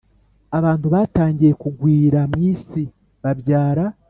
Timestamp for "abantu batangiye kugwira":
0.57-2.19